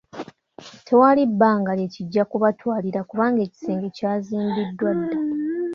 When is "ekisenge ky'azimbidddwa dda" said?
3.47-5.17